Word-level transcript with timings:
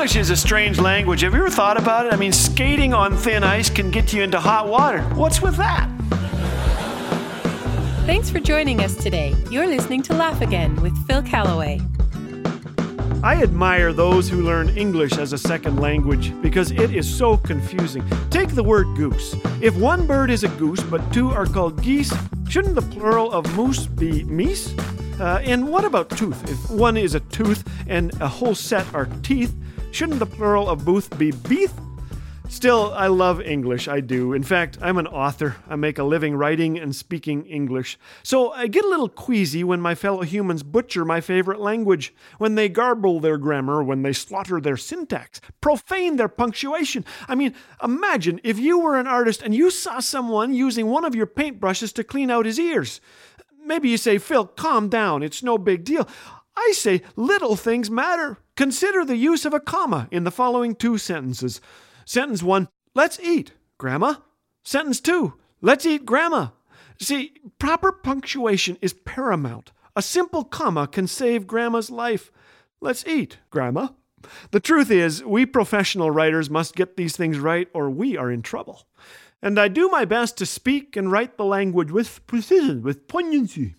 English 0.00 0.16
is 0.16 0.30
a 0.30 0.36
strange 0.36 0.80
language. 0.80 1.20
Have 1.20 1.34
you 1.34 1.40
ever 1.40 1.50
thought 1.50 1.76
about 1.76 2.06
it? 2.06 2.14
I 2.14 2.16
mean, 2.16 2.32
skating 2.32 2.94
on 2.94 3.14
thin 3.18 3.44
ice 3.44 3.68
can 3.68 3.90
get 3.90 4.14
you 4.14 4.22
into 4.22 4.40
hot 4.40 4.66
water. 4.66 5.02
What's 5.14 5.42
with 5.42 5.56
that? 5.56 5.90
Thanks 8.06 8.30
for 8.30 8.40
joining 8.40 8.80
us 8.80 8.94
today. 8.94 9.36
You're 9.50 9.66
listening 9.66 10.00
to 10.04 10.14
Laugh 10.14 10.40
Again 10.40 10.74
with 10.76 10.96
Phil 11.06 11.20
Callaway. 11.22 11.82
I 13.22 13.42
admire 13.42 13.92
those 13.92 14.26
who 14.26 14.40
learn 14.40 14.70
English 14.70 15.18
as 15.18 15.34
a 15.34 15.38
second 15.38 15.76
language 15.76 16.32
because 16.40 16.70
it 16.70 16.94
is 16.94 17.06
so 17.06 17.36
confusing. 17.36 18.02
Take 18.30 18.54
the 18.54 18.64
word 18.64 18.96
goose. 18.96 19.36
If 19.60 19.76
one 19.76 20.06
bird 20.06 20.30
is 20.30 20.44
a 20.44 20.48
goose 20.48 20.82
but 20.82 21.12
two 21.12 21.28
are 21.28 21.44
called 21.44 21.82
geese, 21.82 22.14
shouldn't 22.48 22.74
the 22.74 22.96
plural 22.96 23.30
of 23.32 23.54
moose 23.54 23.86
be 23.86 24.24
meese? 24.24 24.72
Uh, 25.20 25.40
and 25.44 25.68
what 25.68 25.84
about 25.84 26.08
tooth? 26.08 26.42
If 26.50 26.70
one 26.70 26.96
is 26.96 27.14
a 27.14 27.20
tooth 27.20 27.68
and 27.86 28.18
a 28.22 28.28
whole 28.28 28.54
set 28.54 28.86
are 28.94 29.04
teeth, 29.22 29.54
shouldn't 29.92 30.18
the 30.18 30.26
plural 30.26 30.68
of 30.68 30.84
booth 30.84 31.16
be 31.18 31.30
beeth? 31.30 31.78
Still, 32.50 32.92
I 32.94 33.06
love 33.06 33.40
English, 33.40 33.86
I 33.86 34.00
do. 34.00 34.32
In 34.32 34.42
fact, 34.42 34.76
I'm 34.82 34.98
an 34.98 35.06
author. 35.06 35.54
I 35.68 35.76
make 35.76 35.98
a 35.98 36.02
living 36.02 36.34
writing 36.34 36.80
and 36.80 36.94
speaking 36.94 37.46
English. 37.46 37.96
So 38.24 38.50
I 38.50 38.66
get 38.66 38.84
a 38.84 38.88
little 38.88 39.08
queasy 39.08 39.62
when 39.62 39.80
my 39.80 39.94
fellow 39.94 40.22
humans 40.22 40.64
butcher 40.64 41.04
my 41.04 41.20
favorite 41.20 41.60
language, 41.60 42.12
when 42.38 42.56
they 42.56 42.68
garble 42.68 43.20
their 43.20 43.38
grammar, 43.38 43.84
when 43.84 44.02
they 44.02 44.12
slaughter 44.12 44.60
their 44.60 44.76
syntax, 44.76 45.40
profane 45.60 46.16
their 46.16 46.28
punctuation. 46.28 47.04
I 47.28 47.36
mean, 47.36 47.54
imagine 47.84 48.40
if 48.42 48.58
you 48.58 48.80
were 48.80 48.98
an 48.98 49.06
artist 49.06 49.42
and 49.42 49.54
you 49.54 49.70
saw 49.70 50.00
someone 50.00 50.52
using 50.52 50.88
one 50.88 51.04
of 51.04 51.14
your 51.14 51.28
paintbrushes 51.28 51.94
to 51.94 52.04
clean 52.04 52.32
out 52.32 52.46
his 52.46 52.58
ears. 52.58 53.00
Maybe 53.64 53.90
you 53.90 53.96
say, 53.96 54.18
Phil, 54.18 54.46
calm 54.46 54.88
down. 54.88 55.22
It's 55.22 55.44
no 55.44 55.56
big 55.56 55.84
deal. 55.84 56.08
I 56.60 56.72
say, 56.74 57.02
little 57.16 57.56
things 57.56 57.90
matter. 57.90 58.38
Consider 58.56 59.04
the 59.04 59.16
use 59.16 59.44
of 59.44 59.54
a 59.54 59.60
comma 59.60 60.08
in 60.10 60.24
the 60.24 60.30
following 60.30 60.74
two 60.74 60.98
sentences. 60.98 61.60
Sentence 62.04 62.42
one, 62.42 62.68
let's 62.94 63.18
eat, 63.20 63.52
Grandma. 63.78 64.16
Sentence 64.62 65.00
two, 65.00 65.34
let's 65.60 65.86
eat, 65.86 66.04
Grandma. 66.04 66.48
See, 67.00 67.32
proper 67.58 67.92
punctuation 67.92 68.76
is 68.82 68.92
paramount. 68.92 69.72
A 69.96 70.02
simple 70.02 70.44
comma 70.44 70.86
can 70.86 71.06
save 71.06 71.46
Grandma's 71.46 71.90
life. 71.90 72.30
Let's 72.80 73.06
eat, 73.06 73.38
Grandma. 73.50 73.88
The 74.50 74.60
truth 74.60 74.90
is, 74.90 75.24
we 75.24 75.46
professional 75.46 76.10
writers 76.10 76.50
must 76.50 76.76
get 76.76 76.96
these 76.96 77.16
things 77.16 77.38
right 77.38 77.68
or 77.72 77.88
we 77.88 78.18
are 78.18 78.30
in 78.30 78.42
trouble 78.42 78.86
and 79.42 79.58
I 79.58 79.68
do 79.68 79.88
my 79.88 80.04
best 80.04 80.36
to 80.38 80.46
speak 80.46 80.96
and 80.96 81.10
write 81.10 81.36
the 81.36 81.44
language 81.44 81.90
with 81.90 82.26
precision, 82.26 82.82
with 82.82 83.08
poignancy. 83.08 83.76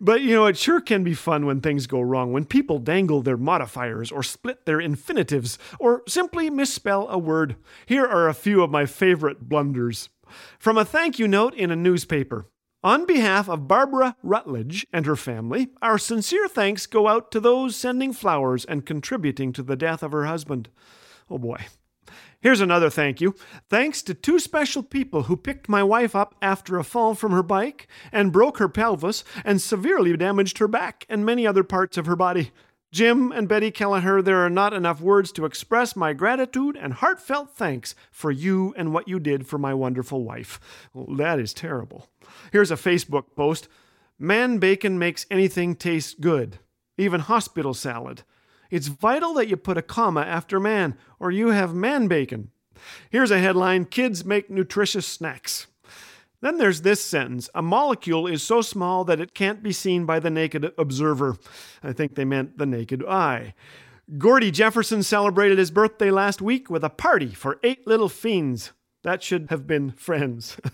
But 0.00 0.22
you 0.22 0.34
know, 0.34 0.46
it 0.46 0.56
sure 0.56 0.80
can 0.80 1.04
be 1.04 1.14
fun 1.14 1.46
when 1.46 1.60
things 1.60 1.86
go 1.86 2.00
wrong, 2.00 2.32
when 2.32 2.44
people 2.44 2.78
dangle 2.78 3.22
their 3.22 3.36
modifiers 3.36 4.12
or 4.12 4.22
split 4.22 4.66
their 4.66 4.80
infinitives 4.80 5.58
or 5.78 6.02
simply 6.06 6.50
misspell 6.50 7.08
a 7.08 7.18
word. 7.18 7.56
Here 7.86 8.06
are 8.06 8.28
a 8.28 8.34
few 8.34 8.62
of 8.62 8.70
my 8.70 8.86
favorite 8.86 9.48
blunders. 9.48 10.08
From 10.58 10.76
a 10.76 10.84
thank 10.84 11.18
you 11.18 11.26
note 11.26 11.54
in 11.54 11.70
a 11.70 11.76
newspaper. 11.76 12.46
On 12.84 13.06
behalf 13.06 13.48
of 13.48 13.66
Barbara 13.66 14.14
Rutledge 14.22 14.86
and 14.92 15.04
her 15.04 15.16
family, 15.16 15.68
our 15.82 15.98
sincere 15.98 16.46
thanks 16.46 16.86
go 16.86 17.08
out 17.08 17.32
to 17.32 17.40
those 17.40 17.74
sending 17.74 18.12
flowers 18.12 18.64
and 18.64 18.86
contributing 18.86 19.52
to 19.54 19.64
the 19.64 19.74
death 19.74 20.02
of 20.02 20.12
her 20.12 20.26
husband. 20.26 20.68
Oh 21.28 21.38
boy. 21.38 21.66
Here's 22.40 22.60
another 22.60 22.90
thank 22.90 23.20
you. 23.20 23.34
Thanks 23.68 24.02
to 24.02 24.14
two 24.14 24.38
special 24.38 24.82
people 24.82 25.24
who 25.24 25.36
picked 25.36 25.68
my 25.68 25.82
wife 25.82 26.14
up 26.14 26.34
after 26.40 26.78
a 26.78 26.84
fall 26.84 27.14
from 27.14 27.32
her 27.32 27.42
bike 27.42 27.88
and 28.12 28.32
broke 28.32 28.58
her 28.58 28.68
pelvis 28.68 29.24
and 29.44 29.60
severely 29.60 30.16
damaged 30.16 30.58
her 30.58 30.68
back 30.68 31.04
and 31.08 31.26
many 31.26 31.46
other 31.46 31.64
parts 31.64 31.96
of 31.96 32.06
her 32.06 32.16
body. 32.16 32.52
Jim 32.90 33.32
and 33.32 33.48
Betty 33.48 33.70
Kelleher, 33.70 34.22
there 34.22 34.38
are 34.38 34.48
not 34.48 34.72
enough 34.72 35.00
words 35.00 35.30
to 35.32 35.44
express 35.44 35.94
my 35.94 36.14
gratitude 36.14 36.74
and 36.74 36.94
heartfelt 36.94 37.54
thanks 37.54 37.94
for 38.10 38.30
you 38.30 38.72
and 38.78 38.94
what 38.94 39.08
you 39.08 39.20
did 39.20 39.46
for 39.46 39.58
my 39.58 39.74
wonderful 39.74 40.24
wife. 40.24 40.58
Well, 40.94 41.14
that 41.16 41.38
is 41.38 41.52
terrible. 41.52 42.08
Here's 42.50 42.70
a 42.70 42.76
Facebook 42.76 43.34
post 43.36 43.68
Man 44.18 44.58
bacon 44.58 44.98
makes 44.98 45.26
anything 45.30 45.76
taste 45.76 46.20
good, 46.20 46.58
even 46.96 47.20
hospital 47.20 47.74
salad. 47.74 48.22
It's 48.70 48.88
vital 48.88 49.34
that 49.34 49.48
you 49.48 49.56
put 49.56 49.78
a 49.78 49.82
comma 49.82 50.22
after 50.22 50.60
man, 50.60 50.96
or 51.18 51.30
you 51.30 51.48
have 51.48 51.74
man 51.74 52.08
bacon. 52.08 52.50
Here's 53.10 53.30
a 53.30 53.38
headline 53.38 53.86
Kids 53.86 54.24
make 54.24 54.50
nutritious 54.50 55.06
snacks. 55.06 55.66
Then 56.40 56.58
there's 56.58 56.82
this 56.82 57.00
sentence 57.04 57.50
A 57.54 57.62
molecule 57.62 58.26
is 58.26 58.42
so 58.42 58.60
small 58.60 59.04
that 59.04 59.20
it 59.20 59.34
can't 59.34 59.62
be 59.62 59.72
seen 59.72 60.06
by 60.06 60.20
the 60.20 60.30
naked 60.30 60.72
observer. 60.78 61.36
I 61.82 61.92
think 61.92 62.14
they 62.14 62.24
meant 62.24 62.58
the 62.58 62.66
naked 62.66 63.04
eye. 63.04 63.54
Gordy 64.16 64.50
Jefferson 64.50 65.02
celebrated 65.02 65.58
his 65.58 65.70
birthday 65.70 66.10
last 66.10 66.40
week 66.40 66.70
with 66.70 66.82
a 66.82 66.90
party 66.90 67.28
for 67.28 67.58
eight 67.62 67.86
little 67.86 68.08
fiends. 68.08 68.72
That 69.02 69.22
should 69.22 69.48
have 69.50 69.66
been 69.66 69.90
friends. 69.90 70.56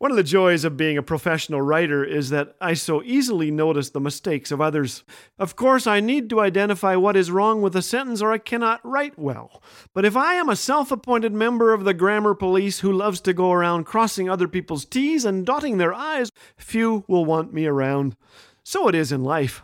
One 0.00 0.10
of 0.10 0.16
the 0.16 0.22
joys 0.22 0.64
of 0.64 0.78
being 0.78 0.96
a 0.96 1.02
professional 1.02 1.60
writer 1.60 2.02
is 2.02 2.30
that 2.30 2.56
I 2.58 2.72
so 2.72 3.02
easily 3.02 3.50
notice 3.50 3.90
the 3.90 4.00
mistakes 4.00 4.50
of 4.50 4.58
others. 4.58 5.04
Of 5.38 5.56
course, 5.56 5.86
I 5.86 6.00
need 6.00 6.30
to 6.30 6.40
identify 6.40 6.96
what 6.96 7.18
is 7.18 7.30
wrong 7.30 7.60
with 7.60 7.76
a 7.76 7.82
sentence 7.82 8.22
or 8.22 8.32
I 8.32 8.38
cannot 8.38 8.80
write 8.82 9.18
well. 9.18 9.62
But 9.92 10.06
if 10.06 10.16
I 10.16 10.36
am 10.36 10.48
a 10.48 10.56
self 10.56 10.90
appointed 10.90 11.34
member 11.34 11.74
of 11.74 11.84
the 11.84 11.92
grammar 11.92 12.34
police 12.34 12.80
who 12.80 12.90
loves 12.90 13.20
to 13.20 13.34
go 13.34 13.52
around 13.52 13.84
crossing 13.84 14.26
other 14.26 14.48
people's 14.48 14.86
T's 14.86 15.26
and 15.26 15.44
dotting 15.44 15.76
their 15.76 15.92
I's, 15.92 16.30
few 16.56 17.04
will 17.06 17.26
want 17.26 17.52
me 17.52 17.66
around. 17.66 18.16
So 18.62 18.88
it 18.88 18.94
is 18.94 19.12
in 19.12 19.22
life. 19.22 19.62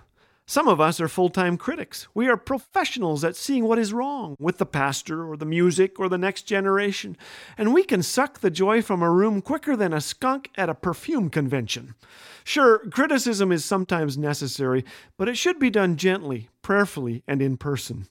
Some 0.49 0.69
of 0.69 0.81
us 0.81 1.01
are 1.01 1.09
full 1.09 1.29
time 1.29 1.57
critics. 1.57 2.07
We 2.15 2.29
are 2.29 2.37
professionals 2.37 3.25
at 3.25 3.35
seeing 3.35 3.65
what 3.65 3.81
is 3.81 3.93
wrong 3.93 4.37
with 4.39 4.59
the 4.59 4.67
pastor 4.67 5.29
or 5.29 5.37
the 5.37 5.45
music 5.45 5.99
or 5.99 6.09
the 6.09 6.19
next 6.19 6.43
generation, 6.43 7.17
and 7.59 7.75
we 7.75 7.83
can 7.83 8.01
suck 8.01 8.39
the 8.39 8.51
joy 8.51 8.81
from 8.81 9.03
a 9.03 9.11
room 9.11 9.43
quicker 9.43 9.75
than 9.75 9.93
a 9.93 10.01
skunk 10.01 10.51
at 10.55 10.69
a 10.69 10.75
perfume 10.75 11.31
convention. 11.31 11.95
Sure, 12.45 12.79
criticism 12.91 13.51
is 13.51 13.65
sometimes 13.65 14.17
necessary, 14.17 14.85
but 15.17 15.29
it 15.29 15.37
should 15.37 15.59
be 15.59 15.69
done 15.69 15.97
gently, 15.97 16.49
prayerfully, 16.63 17.25
and 17.27 17.43
in 17.43 17.57
person. 17.57 18.07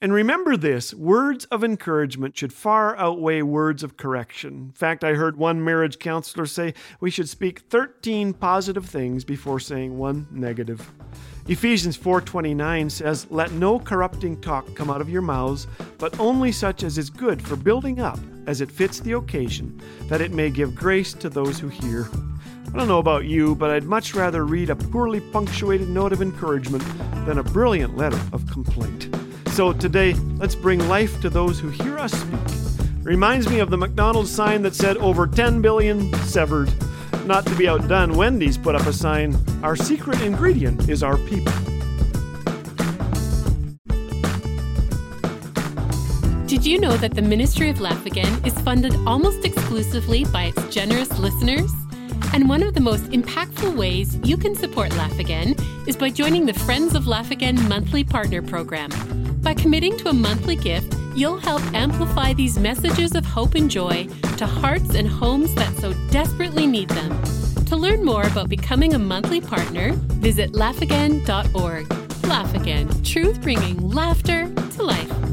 And 0.00 0.10
remember 0.10 0.56
this 0.56 0.94
words 0.94 1.44
of 1.46 1.62
encouragement 1.62 2.34
should 2.34 2.52
far 2.54 2.96
outweigh 2.96 3.42
words 3.42 3.82
of 3.82 3.98
correction. 3.98 4.54
In 4.68 4.72
fact, 4.72 5.04
I 5.04 5.14
heard 5.14 5.36
one 5.36 5.62
marriage 5.62 5.98
counselor 5.98 6.46
say 6.46 6.72
we 7.00 7.10
should 7.10 7.28
speak 7.28 7.60
13 7.60 8.32
positive 8.32 8.86
things 8.86 9.22
before 9.22 9.60
saying 9.60 9.98
one 9.98 10.26
negative. 10.30 10.90
Ephesians 11.46 11.94
4:29 11.94 12.88
says, 12.88 13.26
"Let 13.28 13.52
no 13.52 13.78
corrupting 13.78 14.40
talk 14.40 14.74
come 14.74 14.88
out 14.88 15.02
of 15.02 15.10
your 15.10 15.20
mouths, 15.20 15.66
but 15.98 16.18
only 16.18 16.50
such 16.50 16.82
as 16.82 16.96
is 16.96 17.10
good 17.10 17.42
for 17.42 17.54
building 17.54 18.00
up 18.00 18.18
as 18.46 18.62
it 18.62 18.70
fits 18.70 18.98
the 18.98 19.12
occasion, 19.12 19.78
that 20.08 20.22
it 20.22 20.32
may 20.32 20.48
give 20.48 20.74
grace 20.74 21.12
to 21.12 21.28
those 21.28 21.58
who 21.58 21.68
hear." 21.68 22.08
I 22.72 22.78
don't 22.78 22.88
know 22.88 22.98
about 22.98 23.26
you, 23.26 23.54
but 23.56 23.70
I'd 23.70 23.84
much 23.84 24.14
rather 24.14 24.46
read 24.46 24.70
a 24.70 24.74
poorly 24.74 25.20
punctuated 25.20 25.90
note 25.90 26.14
of 26.14 26.22
encouragement 26.22 26.82
than 27.26 27.38
a 27.38 27.44
brilliant 27.44 27.94
letter 27.96 28.18
of 28.32 28.50
complaint. 28.50 29.14
So 29.50 29.74
today, 29.74 30.16
let's 30.38 30.54
bring 30.54 30.88
life 30.88 31.20
to 31.20 31.28
those 31.28 31.60
who 31.60 31.68
hear 31.68 31.98
us 31.98 32.12
speak. 32.12 32.40
Reminds 33.02 33.50
me 33.50 33.58
of 33.58 33.68
the 33.68 33.76
McDonald's 33.76 34.30
sign 34.30 34.62
that 34.62 34.74
said 34.74 34.96
over 34.96 35.26
10 35.26 35.60
billion 35.60 36.10
severed. 36.24 36.72
Not 37.26 37.46
to 37.46 37.54
be 37.56 37.68
outdone, 37.68 38.14
Wendy's 38.14 38.58
put 38.58 38.74
up 38.74 38.86
a 38.86 38.92
sign 38.92 39.36
Our 39.62 39.76
secret 39.76 40.20
ingredient 40.20 40.88
is 40.88 41.02
our 41.02 41.16
people. 41.16 41.52
Did 46.46 46.66
you 46.66 46.78
know 46.78 46.96
that 46.98 47.14
the 47.14 47.22
Ministry 47.22 47.70
of 47.70 47.80
Laugh 47.80 48.06
Again 48.06 48.44
is 48.44 48.54
funded 48.60 48.94
almost 49.06 49.44
exclusively 49.44 50.24
by 50.26 50.44
its 50.44 50.74
generous 50.74 51.18
listeners? 51.18 51.72
And 52.32 52.48
one 52.48 52.62
of 52.62 52.74
the 52.74 52.80
most 52.80 53.04
impactful 53.10 53.76
ways 53.76 54.18
you 54.22 54.36
can 54.36 54.54
support 54.54 54.94
Laugh 54.96 55.18
Again 55.18 55.56
is 55.86 55.96
by 55.96 56.10
joining 56.10 56.46
the 56.46 56.54
Friends 56.54 56.94
of 56.94 57.06
Laugh 57.06 57.30
Again 57.30 57.68
monthly 57.68 58.04
partner 58.04 58.42
program. 58.42 58.90
By 59.40 59.54
committing 59.54 59.96
to 59.98 60.08
a 60.08 60.12
monthly 60.12 60.56
gift, 60.56 60.94
you'll 61.16 61.38
help 61.38 61.62
amplify 61.74 62.32
these 62.32 62.58
messages 62.58 63.14
of 63.14 63.24
hope 63.24 63.54
and 63.54 63.70
joy 63.70 64.06
to 64.36 64.46
hearts 64.46 64.94
and 64.94 65.08
homes 65.08 65.54
that 65.54 65.74
so 65.76 65.92
desperately 66.10 66.66
need 66.66 66.88
them. 66.90 67.22
To 67.66 67.76
learn 67.76 68.04
more 68.04 68.22
about 68.24 68.48
becoming 68.48 68.94
a 68.94 68.98
monthly 68.98 69.40
partner, 69.40 69.92
visit 70.20 70.52
laughagain.org. 70.52 71.92
Laugh 72.24 72.54
Again, 72.54 73.02
truth 73.02 73.40
bringing 73.42 73.90
laughter 73.90 74.52
to 74.76 74.82
life. 74.82 75.23